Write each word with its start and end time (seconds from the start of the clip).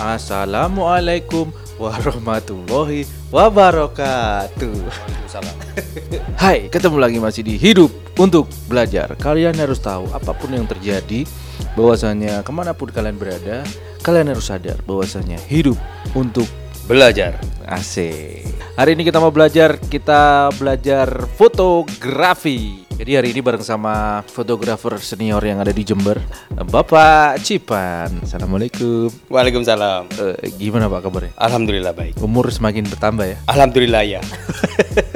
Assalamualaikum 0.00 1.52
warahmatullahi 1.76 3.04
wabarakatuh. 3.28 4.72
Waalaikumsalam. 4.72 5.56
Hai, 6.40 6.72
ketemu 6.72 6.96
lagi 6.96 7.20
masih 7.20 7.44
di 7.44 7.60
Hidup 7.60 7.92
untuk 8.16 8.48
Belajar. 8.64 9.12
Kalian 9.20 9.52
harus 9.60 9.76
tahu 9.76 10.08
apa 10.08 10.32
pun 10.32 10.56
yang 10.56 10.64
terjadi, 10.64 11.28
bahwasanya 11.76 12.40
ke 12.40 12.48
mana 12.48 12.72
pun 12.72 12.88
kalian 12.88 13.20
berada, 13.20 13.60
kalian 14.00 14.32
harus 14.32 14.48
sadar 14.48 14.80
bahwasanya 14.88 15.36
hidup 15.44 15.76
untuk 16.16 16.48
Belajar. 16.86 17.40
Asik. 17.66 18.46
Hari 18.78 18.96
ini 18.96 19.04
kita 19.04 19.20
mau 19.20 19.28
belajar, 19.28 19.76
kita 19.76 20.48
belajar 20.56 21.28
fotografi. 21.36 22.88
Jadi 23.00 23.16
hari 23.16 23.28
ini 23.32 23.40
bareng 23.40 23.64
sama 23.64 24.20
fotografer 24.28 25.00
senior 25.00 25.40
yang 25.40 25.56
ada 25.56 25.72
di 25.72 25.80
Jember, 25.80 26.20
Bapak 26.52 27.40
Cipan. 27.40 28.20
Assalamualaikum. 28.20 29.08
Waalaikumsalam. 29.32 30.04
Eh, 30.20 30.52
gimana 30.60 30.84
Pak 30.92 31.00
kabarnya? 31.08 31.32
Alhamdulillah 31.40 31.96
baik. 31.96 32.20
Umur 32.20 32.52
semakin 32.52 32.84
bertambah 32.84 33.24
ya. 33.24 33.36
Alhamdulillah 33.48 34.04
ya. 34.04 34.20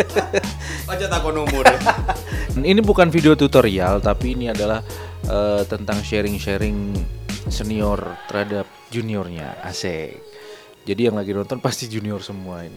Aja 0.92 1.06
takon 1.12 1.44
umur. 1.44 1.64
Ini 2.56 2.80
bukan 2.80 3.12
video 3.12 3.36
tutorial, 3.36 4.00
tapi 4.00 4.32
ini 4.32 4.48
adalah 4.48 4.80
eh, 5.28 5.62
tentang 5.68 6.00
sharing-sharing 6.00 6.96
senior 7.52 8.16
terhadap 8.32 8.64
juniornya. 8.88 9.60
Asik. 9.60 10.33
Jadi 10.84 11.08
yang 11.08 11.16
lagi 11.16 11.32
nonton 11.32 11.64
pasti 11.64 11.88
junior 11.88 12.20
semua 12.20 12.60
ini. 12.60 12.76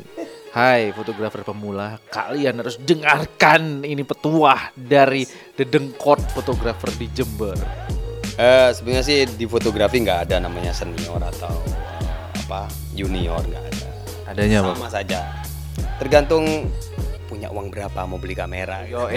Hai 0.56 0.96
fotografer 0.96 1.44
pemula, 1.44 2.00
kalian 2.08 2.64
harus 2.64 2.80
dengarkan 2.80 3.84
ini 3.84 4.08
petuah 4.08 4.72
dari 4.74 5.28
dedengkot 5.60 6.32
fotografer 6.32 6.88
di 6.96 7.12
Jember. 7.12 7.60
Eh 8.40 8.72
sebenarnya 8.72 9.04
sih 9.04 9.20
di 9.36 9.44
fotografi 9.44 10.00
nggak 10.00 10.32
ada 10.32 10.40
namanya 10.40 10.72
senior 10.72 11.20
atau 11.20 11.52
eh, 11.68 12.40
apa 12.48 12.72
junior 12.96 13.44
nggak 13.44 13.66
ada. 13.76 13.90
Adanya. 14.32 14.64
Sama 14.72 14.88
saja. 14.88 15.20
Tergantung 16.00 16.72
punya 17.28 17.52
uang 17.52 17.68
berapa 17.68 18.08
mau 18.08 18.16
beli 18.16 18.40
kamera. 18.40 18.88
Yo 18.88 19.12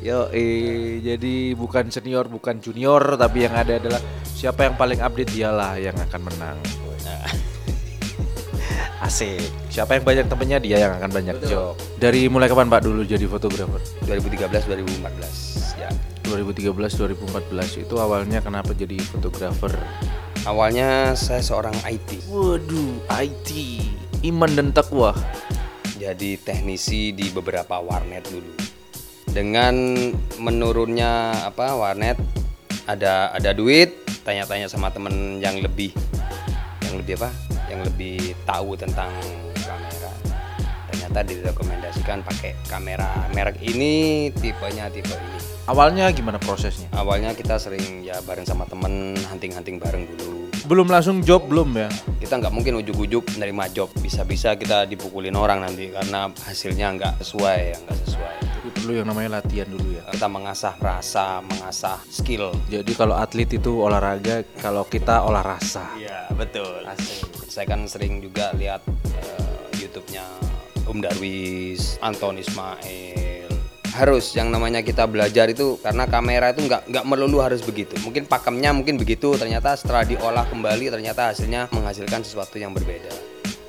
Yo 0.00 0.32
jadi 1.12 1.34
bukan 1.52 1.92
senior, 1.92 2.24
bukan 2.24 2.56
junior, 2.64 3.20
tapi 3.20 3.44
yang 3.44 3.52
ada 3.52 3.76
adalah 3.76 4.00
siapa 4.24 4.64
yang 4.64 4.80
paling 4.80 5.04
update 5.04 5.36
dialah 5.36 5.76
yang 5.76 5.94
akan 6.08 6.24
menang. 6.24 6.87
Nah, 7.04 7.28
Asik. 9.06 9.38
Siapa 9.70 9.94
yang 9.94 10.04
banyak 10.04 10.26
temennya 10.26 10.58
dia 10.58 10.76
yang 10.82 10.92
akan 10.98 11.10
banyak 11.14 11.36
job. 11.46 11.78
Dari 12.02 12.26
mulai 12.26 12.50
kapan 12.50 12.66
Pak 12.66 12.82
dulu 12.82 13.06
jadi 13.06 13.30
fotografer? 13.30 13.78
2013 14.10 14.66
2014 14.66 15.78
ya. 15.78 15.90
2013 16.26 16.74
2014 16.76 17.86
itu 17.86 17.94
awalnya 17.96 18.42
kenapa 18.42 18.74
jadi 18.74 18.98
fotografer? 18.98 19.70
Awalnya 20.44 21.14
saya 21.14 21.40
seorang 21.40 21.78
IT. 21.86 22.26
Waduh, 22.26 23.06
IT. 23.22 23.50
Iman 24.26 24.50
dan 24.58 24.74
takwa. 24.74 25.14
jadi 25.98 26.38
teknisi 26.38 27.10
di 27.10 27.26
beberapa 27.34 27.82
warnet 27.82 28.22
dulu. 28.30 28.54
Dengan 29.26 29.98
menurunnya 30.38 31.42
apa 31.42 31.74
warnet 31.74 32.14
ada 32.86 33.34
ada 33.34 33.50
duit, 33.50 34.06
tanya-tanya 34.22 34.70
sama 34.70 34.94
temen 34.94 35.42
yang 35.42 35.58
lebih 35.58 35.90
yang 36.88 36.96
lebih 37.04 37.14
apa? 37.20 37.30
Yang 37.68 37.80
lebih 37.92 38.18
tahu 38.48 38.70
tentang 38.80 39.12
kamera. 39.60 40.10
Ternyata 40.88 41.18
direkomendasikan 41.20 42.24
pakai 42.24 42.56
kamera 42.64 43.28
merek 43.36 43.60
ini, 43.60 44.28
tipenya 44.32 44.88
tipe 44.88 45.12
ini. 45.12 45.38
Awalnya 45.68 46.08
gimana 46.16 46.40
prosesnya? 46.40 46.88
Awalnya 46.96 47.36
kita 47.36 47.60
sering 47.60 48.00
ya 48.00 48.24
bareng 48.24 48.48
sama 48.48 48.64
temen 48.64 49.12
hunting-hunting 49.28 49.76
bareng 49.76 50.08
dulu. 50.16 50.47
Belum 50.68 50.84
langsung 50.84 51.24
job 51.24 51.48
belum 51.48 51.80
ya? 51.80 51.88
Kita 52.20 52.36
nggak 52.36 52.52
mungkin 52.52 52.76
ujuk-ujuk 52.84 53.40
menerima 53.40 53.72
job. 53.72 53.88
Bisa-bisa 54.04 54.52
kita 54.52 54.84
dipukulin 54.84 55.32
orang 55.32 55.64
nanti 55.64 55.88
karena 55.88 56.28
hasilnya 56.44 56.92
nggak 56.92 57.14
sesuai, 57.24 57.60
ya 57.72 57.76
nggak 57.88 57.98
sesuai. 58.04 58.34
Jadi 58.44 58.68
perlu 58.76 58.92
yang 59.00 59.08
namanya 59.08 59.40
latihan 59.40 59.64
dulu 59.64 59.96
ya. 59.96 60.04
kita 60.12 60.28
mengasah 60.28 60.76
rasa, 60.76 61.40
mengasah 61.40 61.96
skill. 62.12 62.52
Jadi 62.68 62.92
kalau 62.92 63.16
atlet 63.16 63.48
itu 63.48 63.80
olahraga, 63.80 64.44
kalau 64.60 64.84
kita 64.84 65.24
olah 65.24 65.40
rasa. 65.40 65.88
Iya 65.96 66.28
betul. 66.36 66.84
Saya 67.48 67.64
kan 67.64 67.88
sering 67.88 68.20
juga 68.20 68.52
lihat 68.52 68.84
eh, 69.16 69.72
YouTube-nya 69.72 70.28
Om 70.84 71.00
Darwis, 71.00 71.96
Anton 72.04 72.44
Ismail. 72.44 73.37
Harus 73.94 74.36
yang 74.36 74.52
namanya 74.52 74.84
kita 74.84 75.08
belajar 75.08 75.48
itu 75.48 75.80
karena 75.80 76.04
kamera 76.04 76.52
itu 76.52 76.64
nggak 76.64 76.88
nggak 76.90 77.04
melulu 77.08 77.40
harus 77.40 77.64
begitu. 77.64 77.96
Mungkin 78.04 78.28
pakemnya 78.28 78.72
mungkin 78.76 79.00
begitu, 79.00 79.32
ternyata 79.36 79.74
setelah 79.76 80.04
diolah 80.04 80.44
kembali 80.48 80.92
ternyata 80.92 81.32
hasilnya 81.32 81.72
menghasilkan 81.72 82.24
sesuatu 82.24 82.60
yang 82.60 82.76
berbeda. 82.76 83.28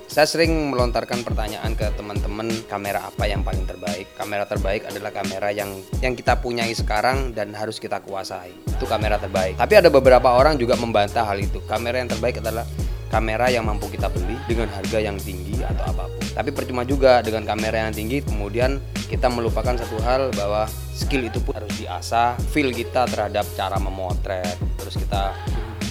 Saya 0.09 0.25
sering 0.25 0.73
melontarkan 0.73 1.21
pertanyaan 1.21 1.77
ke 1.77 1.85
teman-teman 1.93 2.49
kamera 2.65 3.13
apa 3.13 3.29
yang 3.29 3.45
paling 3.45 3.69
terbaik. 3.69 4.09
Kamera 4.17 4.41
terbaik 4.49 4.89
adalah 4.89 5.13
kamera 5.13 5.53
yang 5.53 5.69
yang 6.01 6.17
kita 6.17 6.33
punyai 6.41 6.73
sekarang 6.73 7.29
dan 7.37 7.53
harus 7.53 7.77
kita 7.77 8.01
kuasai. 8.01 8.49
Itu 8.73 8.89
kamera 8.89 9.21
terbaik. 9.21 9.61
Tapi 9.61 9.77
ada 9.77 9.93
beberapa 9.93 10.33
orang 10.33 10.57
juga 10.57 10.73
membantah 10.73 11.29
hal 11.29 11.37
itu. 11.37 11.61
Kamera 11.69 12.01
yang 12.01 12.09
terbaik 12.09 12.41
adalah 12.41 12.65
kamera 13.13 13.53
yang 13.53 13.69
mampu 13.69 13.85
kita 13.85 14.09
beli 14.09 14.33
dengan 14.49 14.73
harga 14.73 14.97
yang 14.97 15.17
tinggi 15.21 15.61
atau 15.61 15.93
apa 15.93 16.05
pun. 16.09 16.28
Tapi 16.39 16.55
percuma 16.55 16.87
juga 16.87 17.19
dengan 17.19 17.43
kamera 17.43 17.83
yang 17.83 17.91
tinggi 17.91 18.23
kemudian 18.23 18.79
kita 19.11 19.27
melupakan 19.27 19.75
satu 19.75 19.99
hal 20.07 20.31
bahwa 20.31 20.71
skill 20.95 21.27
itu 21.27 21.43
pun 21.43 21.51
harus 21.51 21.67
diasah, 21.75 22.39
feel 22.55 22.71
kita 22.71 23.11
terhadap 23.11 23.43
cara 23.59 23.75
memotret, 23.75 24.55
terus 24.79 24.95
kita 24.95 25.35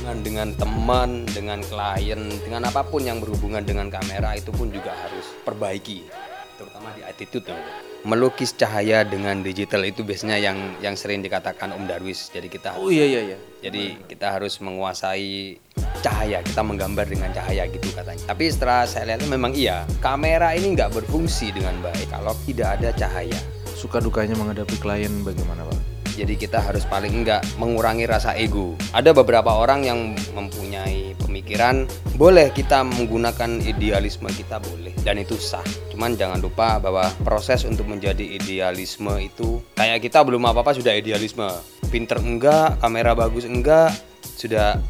berhubungan 0.08 0.24
dengan 0.24 0.48
teman, 0.56 1.10
dengan 1.36 1.60
klien, 1.60 2.32
dengan 2.40 2.64
apa 2.64 2.80
pun 2.80 3.04
yang 3.04 3.20
berhubungan 3.20 3.60
dengan 3.60 3.92
kamera 3.92 4.40
itu 4.40 4.48
pun 4.48 4.72
juga 4.72 4.96
harus 4.96 5.28
perbaiki, 5.44 6.08
terutama 6.56 6.96
di 6.96 7.04
attitude. 7.04 7.52
ya. 7.52 7.60
Melukis 8.08 8.56
cahaya 8.56 9.04
dengan 9.04 9.44
digital 9.44 9.84
itu 9.84 10.00
biasanya 10.00 10.40
yang 10.40 10.56
yang 10.80 10.96
sering 10.96 11.20
dikatakan 11.20 11.76
Om 11.76 11.84
Darwis. 11.84 12.32
Jadi 12.32 12.48
kita 12.48 12.78
Oh 12.80 12.88
iya 12.88 13.04
iya 13.04 13.34
iya. 13.34 13.38
jadi 13.60 14.00
kita 14.08 14.32
harus 14.32 14.56
menguasai 14.64 15.60
cahaya, 16.00 16.38
kita 16.42 16.62
menggambar 16.64 17.06
dengan 17.06 17.30
cahaya 17.34 17.66
gitu 17.68 17.88
katanya. 17.92 18.24
Tapi 18.28 18.44
setelah 18.50 18.82
saya 18.88 19.14
lihat 19.14 19.26
memang 19.26 19.52
iya, 19.54 19.84
kamera 19.98 20.54
ini 20.54 20.74
nggak 20.74 20.94
berfungsi 20.94 21.52
dengan 21.54 21.76
baik 21.84 22.10
kalau 22.10 22.34
tidak 22.46 22.78
ada 22.80 22.90
cahaya. 22.94 23.38
Suka 23.78 24.02
dukanya 24.02 24.34
menghadapi 24.34 24.74
klien 24.82 25.22
bagaimana 25.22 25.62
Pak? 25.66 25.98
Jadi 26.18 26.34
kita 26.34 26.58
harus 26.58 26.82
paling 26.82 27.22
enggak 27.22 27.46
mengurangi 27.62 28.02
rasa 28.02 28.34
ego. 28.34 28.74
Ada 28.90 29.14
beberapa 29.14 29.54
orang 29.54 29.86
yang 29.86 30.18
mempunyai 30.34 31.14
pemikiran, 31.14 31.86
boleh 32.18 32.50
kita 32.50 32.82
menggunakan 32.82 33.62
idealisme 33.62 34.26
kita 34.26 34.58
boleh 34.58 34.90
dan 35.06 35.22
itu 35.22 35.38
sah. 35.38 35.62
Cuman 35.94 36.18
jangan 36.18 36.42
lupa 36.42 36.82
bahwa 36.82 37.06
proses 37.22 37.62
untuk 37.62 37.86
menjadi 37.86 38.34
idealisme 38.34 39.14
itu 39.22 39.62
kayak 39.78 40.02
kita 40.02 40.26
belum 40.26 40.42
apa-apa 40.50 40.74
sudah 40.74 40.90
idealisme. 40.90 41.46
Pinter 41.86 42.18
enggak, 42.18 42.82
kamera 42.82 43.14
bagus 43.14 43.46
enggak, 43.46 43.94
sudah 44.34 44.82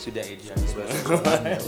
sudah 0.00 0.24
idealisme. 0.24 0.80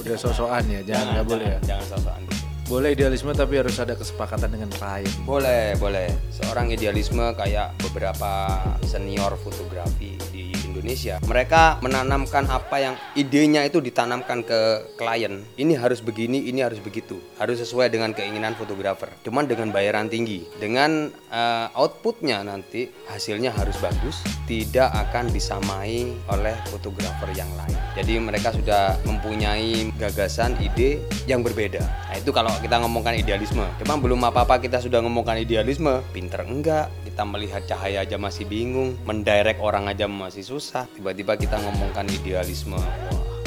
Udah 0.01 0.17
sosokan 0.17 0.65
ya, 0.73 0.81
jangan 0.81 1.21
nggak 1.21 1.27
boleh 1.29 1.47
ya. 1.53 1.59
Jangan 1.69 1.87
sosokan 1.93 2.21
gitu. 2.25 2.41
Boleh 2.63 2.97
idealisme 2.97 3.29
tapi 3.37 3.61
harus 3.61 3.77
ada 3.77 3.93
kesepakatan 3.93 4.49
dengan 4.49 4.73
klien. 4.73 5.13
Boleh, 5.29 5.77
boleh. 5.77 6.09
Seorang 6.33 6.73
idealisme 6.73 7.21
kayak 7.37 7.77
beberapa 7.85 8.49
senior 8.89 9.37
fotografi 9.37 10.17
di 10.33 10.57
Indonesia. 10.83 11.23
Mereka 11.23 11.79
menanamkan 11.79 12.51
apa 12.51 12.77
yang 12.83 12.95
idenya 13.15 13.63
itu 13.63 13.79
ditanamkan 13.79 14.43
ke 14.43 14.91
klien. 14.99 15.47
Ini 15.55 15.79
harus 15.79 16.03
begini, 16.03 16.51
ini 16.51 16.59
harus 16.67 16.83
begitu. 16.83 17.23
Harus 17.39 17.63
sesuai 17.63 17.95
dengan 17.95 18.11
keinginan 18.11 18.59
fotografer. 18.59 19.07
Cuman 19.23 19.47
dengan 19.47 19.71
bayaran 19.71 20.11
tinggi. 20.11 20.43
Dengan 20.59 21.07
eh, 21.31 21.79
outputnya 21.79 22.43
nanti 22.43 22.91
hasilnya 23.07 23.55
harus 23.55 23.79
bagus. 23.79 24.27
Tidak 24.51 24.91
akan 24.91 25.31
disamai 25.31 26.11
oleh 26.27 26.59
fotografer 26.67 27.31
yang 27.31 27.49
lain. 27.55 27.79
Jadi 27.95 28.19
mereka 28.19 28.51
sudah 28.51 28.99
mempunyai 29.07 29.95
gagasan, 30.01 30.59
ide 30.59 31.07
yang 31.31 31.47
berbeda. 31.47 31.85
Nah 32.11 32.17
itu 32.19 32.35
kalau 32.35 32.51
kita 32.59 32.83
ngomongkan 32.83 33.15
idealisme. 33.15 33.63
Cuma 33.79 34.01
belum 34.03 34.19
apa-apa 34.27 34.59
kita 34.59 34.83
sudah 34.83 34.99
ngomongkan 35.05 35.39
idealisme. 35.39 36.03
Pinter 36.11 36.43
enggak, 36.43 36.89
kita 37.05 37.29
melihat 37.29 37.63
cahaya 37.69 38.01
aja 38.09 38.17
masih 38.17 38.49
bingung, 38.49 38.97
mendirect 39.05 39.61
orang 39.61 39.93
aja 39.93 40.09
masih 40.09 40.41
susah. 40.41 40.72
Tiba-tiba 40.73 41.37
kita 41.37 41.61
ngomongkan 41.61 42.09
idealisme. 42.09 42.81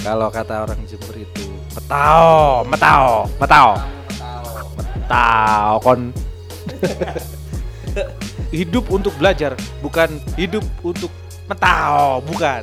Kalau 0.06 0.30
kata 0.30 0.69
orang 0.69 0.77
Jember 0.86 1.18
itu 1.18 1.50
metao, 1.74 2.62
metao, 2.69 3.25
metao, 3.42 3.69
metao 4.94 5.74
kon. 5.81 6.13
hidup 8.54 8.86
untuk 8.94 9.18
belajar, 9.18 9.57
bukan 9.81 10.22
hidup 10.38 10.62
untuk 10.86 11.10
metao, 11.50 12.22
bukan. 12.22 12.62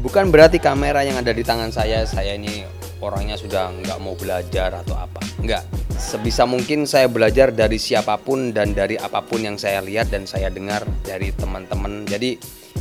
Bukan 0.00 0.32
berarti 0.32 0.56
kamera 0.56 1.04
yang 1.04 1.20
ada 1.20 1.36
di 1.36 1.44
tangan 1.44 1.68
saya, 1.68 2.08
saya 2.08 2.32
ini 2.32 2.64
orangnya 3.04 3.36
sudah 3.36 3.68
nggak 3.84 3.98
mau 4.00 4.16
belajar 4.16 4.72
atau 4.72 4.96
apa. 4.96 5.20
Nggak. 5.44 5.68
Sebisa 5.98 6.46
mungkin 6.46 6.86
saya 6.86 7.10
belajar 7.10 7.50
dari 7.50 7.76
siapa 7.76 8.16
pun 8.16 8.54
dan 8.54 8.72
dari 8.72 8.94
apa 8.96 9.18
pun 9.20 9.42
yang 9.42 9.58
saya 9.58 9.82
lihat 9.82 10.08
dan 10.08 10.24
saya 10.24 10.48
dengar 10.48 10.86
dari 11.02 11.34
teman-teman. 11.34 12.06
Jadi 12.06 12.38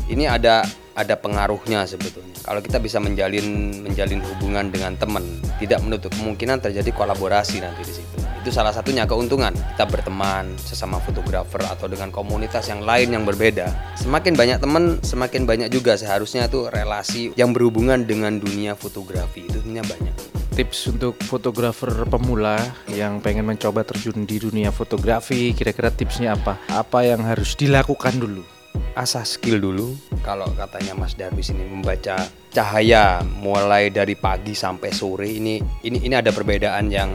ini 0.08 0.26
ada 0.28 0.64
ada 0.98 1.14
pengaruhnya 1.14 1.86
sebetulnya. 1.86 2.34
Kalau 2.42 2.58
kita 2.64 2.82
bisa 2.82 2.98
menjalin 2.98 3.80
menjalin 3.86 4.18
hubungan 4.24 4.74
dengan 4.74 4.98
teman, 4.98 5.22
tidak 5.62 5.80
menutup 5.86 6.10
kemungkinan 6.18 6.58
terjadi 6.58 6.90
kolaborasi 6.90 7.62
nanti 7.62 7.86
di 7.86 7.94
situ. 8.02 8.18
Itu 8.42 8.50
salah 8.50 8.74
satunya 8.74 9.06
keuntungan 9.06 9.54
kita 9.54 9.86
berteman 9.86 10.58
sesama 10.58 10.98
fotografer 11.04 11.62
atau 11.68 11.86
dengan 11.86 12.10
komunitas 12.10 12.66
yang 12.72 12.82
lain 12.82 13.14
yang 13.14 13.28
berbeda. 13.28 13.70
Semakin 14.00 14.34
banyak 14.34 14.58
teman, 14.58 14.98
semakin 15.06 15.44
banyak 15.46 15.70
juga 15.70 16.00
seharusnya 16.00 16.50
itu 16.50 16.66
relasi 16.72 17.36
yang 17.38 17.54
berhubungan 17.54 18.08
dengan 18.08 18.42
dunia 18.42 18.74
fotografi 18.74 19.46
itu 19.46 19.62
sebenarnya 19.62 19.86
banyak. 19.86 20.16
Tips 20.58 20.90
untuk 20.90 21.22
fotografer 21.22 21.94
pemula 22.10 22.58
yang 22.90 23.22
pengen 23.22 23.46
mencoba 23.46 23.86
terjun 23.86 24.26
di 24.26 24.42
dunia 24.42 24.74
fotografi, 24.74 25.54
kira-kira 25.54 25.94
tipsnya 25.94 26.34
apa? 26.34 26.58
Apa 26.74 27.06
yang 27.06 27.22
harus 27.22 27.54
dilakukan 27.54 28.18
dulu? 28.18 28.57
Asah 28.98 29.22
skill 29.22 29.62
dulu. 29.62 29.94
Kalau 30.26 30.50
katanya 30.58 30.98
Mas 30.98 31.14
Darwis 31.14 31.54
ini 31.54 31.70
membaca 31.70 32.18
cahaya 32.50 33.22
mulai 33.38 33.94
dari 33.94 34.18
pagi 34.18 34.58
sampai 34.58 34.90
sore 34.90 35.30
ini 35.30 35.62
ini 35.86 36.02
ini 36.02 36.18
ada 36.18 36.34
perbedaan 36.34 36.90
yang 36.90 37.14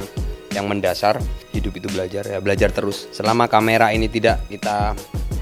yang 0.54 0.70
mendasar. 0.70 1.18
Hidup 1.50 1.74
itu 1.76 1.90
belajar 1.90 2.24
ya, 2.24 2.38
belajar 2.38 2.70
terus. 2.70 3.10
Selama 3.10 3.50
kamera 3.50 3.90
ini 3.90 4.06
tidak 4.06 4.46
kita 4.46 4.94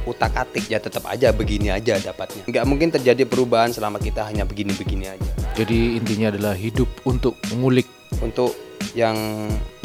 utak-atik 0.09 0.65
ya 0.67 0.81
tetap 0.81 1.05
aja 1.07 1.31
begini 1.31 1.69
aja 1.69 2.01
dapatnya. 2.01 2.49
Nggak 2.49 2.65
mungkin 2.65 2.89
terjadi 2.89 3.29
perubahan 3.29 3.71
selama 3.71 4.01
kita 4.01 4.25
hanya 4.25 4.49
begini-begini 4.49 5.07
aja. 5.07 5.31
Jadi 5.55 6.01
intinya 6.01 6.33
adalah 6.33 6.57
hidup 6.57 6.89
untuk 7.05 7.37
mengulik. 7.53 7.87
Untuk 8.21 8.53
yang 8.93 9.17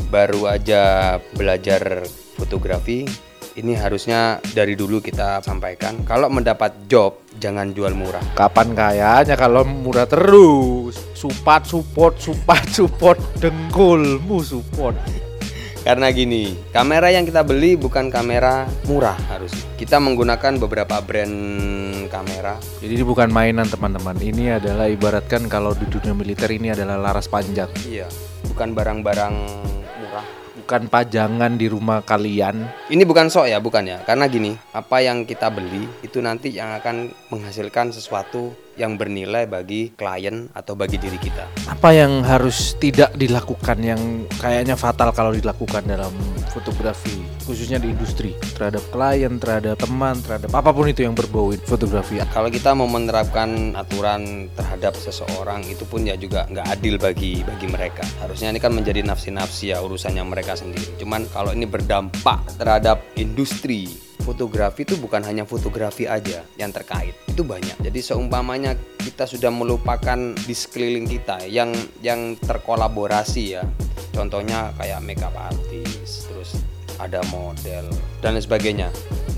baru 0.10 0.50
aja 0.50 1.16
belajar 1.38 2.04
fotografi 2.36 3.08
ini 3.56 3.72
harusnya 3.72 4.44
dari 4.52 4.76
dulu 4.76 5.00
kita 5.00 5.40
sampaikan 5.40 6.04
kalau 6.04 6.28
mendapat 6.28 6.76
job 6.92 7.24
jangan 7.40 7.72
jual 7.72 7.96
murah 7.96 8.20
Kapan 8.36 8.76
kayanya 8.76 9.36
kalau 9.40 9.64
murah 9.64 10.04
terus? 10.04 11.00
Supat 11.16 11.64
support, 11.64 12.20
supat 12.20 12.68
support, 12.68 13.16
dengkulmu 13.40 14.44
support. 14.44 14.96
karena 15.86 16.10
gini 16.10 16.58
kamera 16.74 17.14
yang 17.14 17.30
kita 17.30 17.46
beli 17.46 17.78
bukan 17.78 18.10
kamera 18.10 18.66
murah 18.90 19.14
harus 19.30 19.54
kita 19.78 20.02
menggunakan 20.02 20.58
beberapa 20.58 20.98
brand 20.98 21.38
kamera 22.10 22.58
Jadi 22.82 23.02
ini 23.02 23.06
bukan 23.06 23.30
mainan 23.34 23.66
teman-teman. 23.66 24.14
Ini 24.18 24.62
adalah 24.62 24.86
ibaratkan 24.90 25.50
kalau 25.50 25.74
di 25.74 25.90
dunia 25.90 26.14
militer 26.14 26.48
ini 26.54 26.70
adalah 26.70 27.02
laras 27.02 27.26
panjang. 27.26 27.70
iya 27.86 28.06
bukan 28.50 28.72
barang-barang 28.78 29.36
Bukan 30.66 30.90
pajangan 30.90 31.62
di 31.62 31.70
rumah 31.70 32.02
kalian. 32.02 32.66
ini 32.90 33.06
bukan 33.06 33.30
sok 33.30 33.54
ya 33.54 33.62
bukan 33.62 33.86
ya 33.86 34.02
karena 34.02 34.26
gini 34.26 34.58
apa 34.74 34.98
yang 34.98 35.22
kita 35.30 35.54
beli 35.54 35.86
itu 36.02 36.18
nanti 36.26 36.50
yang 36.58 36.74
akan 36.74 37.14
menghasilkan 37.30 37.94
sesuatu 37.94 38.50
yang 38.74 38.98
bernilai 38.98 39.46
bagi 39.46 39.94
klien 39.94 40.50
atau 40.58 40.74
bagi 40.74 40.98
diri 40.98 41.22
kita 41.22 41.46
Apa 41.70 41.94
yang 41.94 42.26
harus 42.26 42.74
tidak 42.82 43.14
dilakukan 43.14 43.78
yang 43.78 44.02
kayaknya 44.42 44.74
fatal 44.74 45.14
kalau 45.14 45.32
dilakukan 45.38 45.86
dalam 45.86 46.12
fotografi, 46.56 47.20
khususnya 47.44 47.84
di 47.84 47.92
industri 47.92 48.32
terhadap 48.56 48.80
klien, 48.96 49.36
terhadap 49.36 49.76
teman, 49.76 50.16
terhadap 50.24 50.56
apa 50.56 50.72
pun 50.72 50.88
itu 50.88 51.04
yang 51.04 51.12
berbau 51.12 51.52
fotografi. 51.68 52.24
Kalau 52.32 52.48
kita 52.48 52.72
mau 52.72 52.88
menerapkan 52.88 53.76
aturan 53.76 54.48
terhadap 54.56 54.96
seseorang 54.96 55.68
itu 55.68 55.84
pun 55.84 56.08
ya 56.08 56.16
juga 56.16 56.48
nggak 56.48 56.68
adil 56.72 56.96
bagi 56.96 57.44
bagi 57.44 57.68
mereka. 57.68 58.08
Harusnya 58.24 58.56
ini 58.56 58.64
kan 58.64 58.72
menjadi 58.72 59.04
nafsi-nafsi 59.04 59.76
ya 59.76 59.84
urusannya 59.84 60.24
mereka 60.24 60.56
sendiri. 60.56 60.96
Cuman 60.96 61.28
kalau 61.36 61.52
ini 61.52 61.68
berdampak 61.68 62.48
terhadap 62.56 63.04
industri 63.20 64.06
fotografi 64.26 64.82
itu 64.82 64.98
bukan 64.98 65.22
hanya 65.22 65.46
fotografi 65.46 66.10
aja 66.10 66.42
yang 66.58 66.74
terkait 66.74 67.14
itu 67.30 67.46
banyak 67.46 67.78
jadi 67.78 68.00
seumpamanya 68.02 68.74
kita 68.98 69.30
sudah 69.30 69.54
melupakan 69.54 70.18
di 70.34 70.56
sekeliling 70.58 71.06
kita 71.06 71.46
yang 71.46 71.70
yang 72.02 72.34
terkolaborasi 72.42 73.44
ya 73.54 73.64
contohnya 74.10 74.74
kayak 74.82 75.06
makeup 75.06 75.36
artist 75.38 76.05
ada 77.00 77.22
model 77.32 77.88
dan 78.24 78.36
lain 78.36 78.44
sebagainya. 78.44 78.88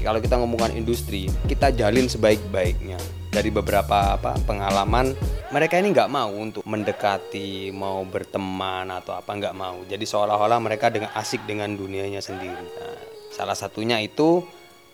Kalau 0.01 0.21
kita 0.24 0.39
ngomongkan 0.39 0.74
industri 0.77 1.27
kita 1.50 1.74
jalin 1.74 2.07
sebaik-baiknya. 2.07 3.00
Dari 3.27 3.54
beberapa 3.54 4.18
apa 4.18 4.33
pengalaman 4.50 5.13
mereka 5.54 5.77
ini 5.77 5.94
nggak 5.94 6.09
mau 6.09 6.31
untuk 6.33 6.65
mendekati 6.65 7.69
mau 7.69 8.01
berteman 8.01 8.89
atau 8.89 9.13
apa 9.13 9.30
nggak 9.30 9.54
mau. 9.54 9.77
Jadi 9.86 10.09
seolah-olah 10.09 10.57
mereka 10.57 10.89
dengan 10.89 11.13
asik 11.13 11.45
dengan 11.45 11.69
dunianya 11.77 12.18
sendiri. 12.18 12.65
Nah, 12.65 12.98
salah 13.30 13.54
satunya 13.54 14.01
itu 14.01 14.42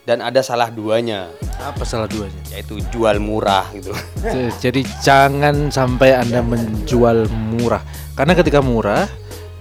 dan 0.04 0.20
ada 0.20 0.44
salah 0.44 0.68
duanya. 0.68 1.32
Apa 1.64 1.88
salah 1.88 2.12
duanya? 2.12 2.44
yaitu 2.54 2.78
jual 2.94 3.18
murah 3.18 3.66
gitu. 3.74 3.96
Jadi 4.64 4.86
jangan 5.02 5.74
sampai 5.74 6.14
Anda 6.14 6.46
menjual 6.46 7.32
murah. 7.32 7.82
Karena 8.14 8.38
ketika 8.38 8.62
murah, 8.62 9.10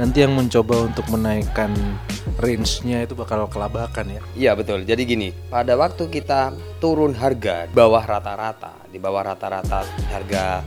nanti 0.03 0.27
yang 0.27 0.35
mencoba 0.35 0.91
untuk 0.91 1.07
menaikkan 1.15 1.71
range-nya 2.43 3.07
itu 3.07 3.15
bakal 3.15 3.47
kelabakan 3.47 4.19
ya. 4.19 4.23
Iya 4.35 4.51
betul. 4.59 4.83
Jadi 4.83 5.07
gini, 5.07 5.29
pada 5.47 5.79
waktu 5.79 6.11
kita 6.11 6.51
turun 6.83 7.15
harga 7.15 7.71
di 7.71 7.75
bawah 7.79 8.03
rata-rata, 8.03 8.83
di 8.91 8.99
bawah 8.99 9.23
rata-rata 9.23 9.87
harga 10.11 10.67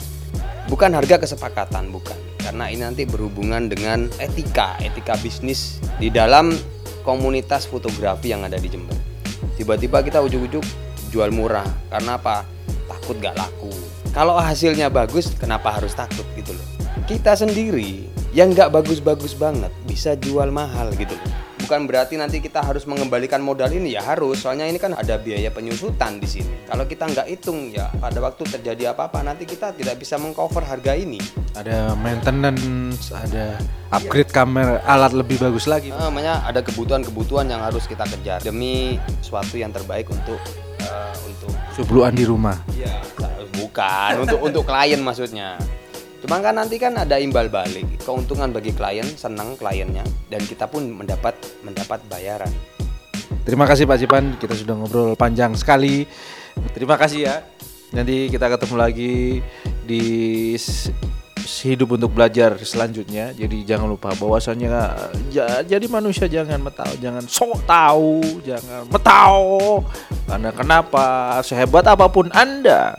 bukan 0.71 0.95
harga 0.95 1.19
kesepakatan, 1.19 1.91
bukan. 1.91 2.15
Karena 2.39 2.71
ini 2.71 2.87
nanti 2.87 3.03
berhubungan 3.03 3.67
dengan 3.67 4.07
etika, 4.23 4.79
etika 4.79 5.19
bisnis 5.19 5.83
di 5.99 6.07
dalam 6.07 6.55
komunitas 7.03 7.67
fotografi 7.67 8.31
yang 8.31 8.47
ada 8.47 8.55
di 8.55 8.71
Jember. 8.71 8.95
Tiba-tiba 9.59 9.99
kita 9.99 10.23
ujuk-ujuk 10.23 10.63
jual 11.11 11.35
murah. 11.35 11.67
Karena 11.91 12.15
apa? 12.15 12.47
Takut 12.87 13.19
gak 13.19 13.35
laku. 13.35 13.73
Kalau 14.15 14.39
hasilnya 14.39 14.87
bagus, 14.87 15.35
kenapa 15.35 15.75
harus 15.75 15.91
takut 15.91 16.23
gitu 16.39 16.55
loh? 16.55 16.67
Kita 17.03 17.35
sendiri 17.35 18.07
yang 18.35 18.51
nggak 18.51 18.69
bagus-bagus 18.69 19.33
banget 19.33 19.71
bisa 19.87 20.13
jual 20.19 20.51
mahal 20.51 20.91
gitu. 20.99 21.15
Loh 21.15 21.45
bukan 21.65 21.89
berarti 21.89 22.13
nanti 22.13 22.37
kita 22.37 22.61
harus 22.61 22.85
mengembalikan 22.85 23.41
modal 23.41 23.73
ini 23.73 23.97
ya 23.97 24.05
harus. 24.05 24.45
Soalnya 24.45 24.69
ini 24.69 24.77
kan 24.77 24.93
ada 24.93 25.17
biaya 25.17 25.49
penyusutan 25.49 26.21
di 26.21 26.29
sini. 26.29 26.53
Kalau 26.69 26.85
kita 26.85 27.09
nggak 27.09 27.25
hitung 27.25 27.73
ya 27.73 27.89
pada 27.97 28.21
waktu 28.21 28.45
terjadi 28.45 28.93
apa-apa 28.93 29.25
nanti 29.25 29.49
kita 29.49 29.73
tidak 29.73 29.97
bisa 29.97 30.21
mengcover 30.21 30.61
harga 30.61 30.93
ini. 30.93 31.17
Ada 31.57 31.97
maintenance, 31.97 33.09
ada 33.09 33.57
upgrade 33.89 34.29
kamera, 34.29 34.77
alat 34.85 35.17
lebih 35.17 35.41
bagus 35.41 35.65
lagi. 35.65 35.89
Nah, 35.89 36.13
namanya 36.13 36.45
ada 36.45 36.61
kebutuhan-kebutuhan 36.61 37.49
yang 37.49 37.65
harus 37.65 37.89
kita 37.89 38.05
kejar 38.05 38.45
demi 38.45 39.01
suatu 39.25 39.57
yang 39.57 39.73
terbaik 39.73 40.05
untuk 40.13 40.37
eh, 40.85 41.15
untuk 41.25 41.49
Subluan 41.73 42.13
di 42.13 42.29
rumah. 42.29 42.61
ya 42.77 43.01
bukan 43.55 44.27
untuk 44.27 44.39
untuk 44.43 44.63
klien 44.67 44.99
maksudnya 44.99 45.55
Cuma 46.25 46.41
kan 46.41 46.57
nanti 46.57 46.81
kan 46.81 46.97
ada 46.97 47.21
imbal 47.21 47.53
balik, 47.53 48.01
keuntungan 48.01 48.49
bagi 48.49 48.73
klien, 48.73 49.05
senang 49.13 49.53
kliennya, 49.61 50.01
dan 50.25 50.41
kita 50.41 50.65
pun 50.65 50.81
mendapat 50.89 51.37
mendapat 51.61 52.01
bayaran. 52.09 52.49
Terima 53.45 53.69
kasih 53.69 53.85
Pak 53.85 54.01
Cipan, 54.01 54.33
kita 54.41 54.57
sudah 54.57 54.73
ngobrol 54.73 55.13
panjang 55.13 55.53
sekali. 55.53 56.09
Terima 56.73 56.97
kasih 56.97 57.29
ya. 57.29 57.45
Nanti 57.93 58.25
kita 58.33 58.49
ketemu 58.49 58.73
lagi 58.73 59.37
di 59.85 60.01
hidup 61.45 61.93
untuk 61.93 62.09
belajar 62.17 62.57
selanjutnya. 62.57 63.29
Jadi 63.37 63.61
jangan 63.61 63.85
lupa 63.85 64.17
bahwasannya 64.17 64.69
ja- 65.29 65.61
jadi 65.61 65.85
manusia 65.85 66.25
jangan 66.25 66.57
metau, 66.57 66.89
jangan 66.97 67.21
sok 67.29 67.69
tahu, 67.69 68.41
jangan 68.41 68.89
metau. 68.89 69.45
Karena 70.25 70.49
kenapa? 70.49 71.37
Sehebat 71.45 71.85
apa 71.85 72.09
pun 72.09 72.33
Anda, 72.33 72.97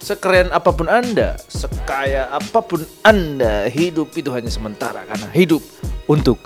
sekeren 0.00 0.48
apa 0.50 0.72
pun 0.72 0.88
Anda, 0.88 1.36
sekaya 1.46 2.32
apa 2.32 2.64
pun 2.64 2.82
Anda, 3.04 3.68
hidup 3.68 4.16
itu 4.16 4.32
hanya 4.32 4.48
sementara 4.48 5.04
karena 5.04 5.28
hidup 5.36 5.60
untuk 6.08 6.40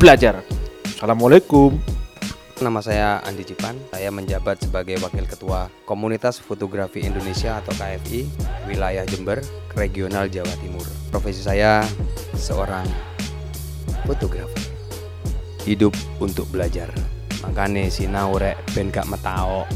belajar. 0.00 0.40
Assalamualaikum. 0.96 1.76
Nama 2.56 2.80
saya 2.80 3.08
Andi 3.20 3.44
Cipan, 3.44 3.76
saya 3.92 4.08
menjabat 4.08 4.64
sebagai 4.64 4.96
Wakil 5.04 5.28
Ketua 5.28 5.68
Komunitas 5.84 6.40
Fotografi 6.40 7.04
Indonesia 7.04 7.60
atau 7.60 7.76
KFI, 7.76 8.24
wilayah 8.64 9.04
Jember, 9.04 9.44
regional 9.76 10.32
Jawa 10.32 10.56
Timur. 10.64 10.88
Profesi 11.12 11.44
saya 11.44 11.84
seorang 12.32 12.88
fotografer. 14.08 14.72
Hidup 15.68 15.92
untuk 16.16 16.48
belajar. 16.48 16.88
Makanya 17.44 17.92
sinau 17.92 18.40
rek 18.40 18.56
ben 18.72 18.88
gak 18.88 19.04
metao. 19.04 19.68